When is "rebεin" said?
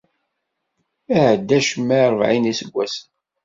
2.11-2.49